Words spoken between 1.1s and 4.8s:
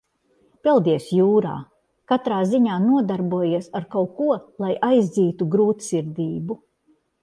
jūrā, katrā ziņā nodarbojies ar kaut ko, lai